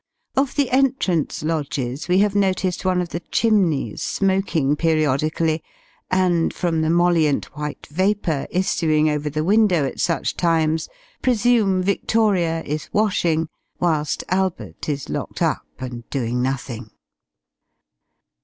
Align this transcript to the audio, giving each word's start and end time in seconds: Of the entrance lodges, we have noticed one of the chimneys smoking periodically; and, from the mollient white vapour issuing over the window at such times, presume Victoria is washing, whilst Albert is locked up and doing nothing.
Of 0.35 0.55
the 0.55 0.71
entrance 0.71 1.43
lodges, 1.43 2.07
we 2.07 2.17
have 2.21 2.33
noticed 2.33 2.83
one 2.83 3.01
of 3.01 3.09
the 3.09 3.19
chimneys 3.19 4.01
smoking 4.01 4.75
periodically; 4.75 5.61
and, 6.09 6.51
from 6.51 6.81
the 6.81 6.89
mollient 6.89 7.55
white 7.55 7.85
vapour 7.85 8.47
issuing 8.49 9.11
over 9.11 9.29
the 9.29 9.43
window 9.43 9.85
at 9.85 9.99
such 9.99 10.35
times, 10.35 10.89
presume 11.21 11.83
Victoria 11.83 12.63
is 12.65 12.89
washing, 12.91 13.47
whilst 13.79 14.23
Albert 14.29 14.89
is 14.89 15.07
locked 15.07 15.39
up 15.43 15.67
and 15.77 16.09
doing 16.09 16.41
nothing. 16.41 16.89